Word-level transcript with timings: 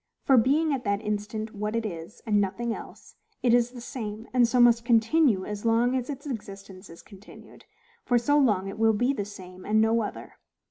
For, 0.23 0.35
being 0.35 0.73
at 0.73 0.83
that 0.83 0.99
instant 1.03 1.53
what 1.53 1.75
it 1.75 1.85
is, 1.85 2.23
and 2.25 2.41
nothing 2.41 2.73
else, 2.73 3.13
it 3.43 3.53
is 3.53 3.69
the 3.69 3.79
same, 3.81 4.27
and 4.33 4.47
so 4.47 4.59
must 4.59 4.83
continue 4.83 5.45
as 5.45 5.63
long 5.63 5.95
as 5.95 6.09
its 6.09 6.25
existence 6.25 6.89
is 6.89 7.03
continued; 7.03 7.65
for 8.03 8.17
so 8.17 8.39
long 8.39 8.67
it 8.67 8.79
will 8.79 8.93
be 8.93 9.13
the 9.13 9.25
same, 9.25 9.63
and 9.63 9.79
no 9.79 10.01
other. 10.01 10.37